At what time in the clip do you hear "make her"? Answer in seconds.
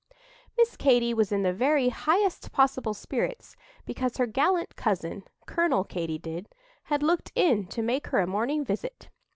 7.83-8.17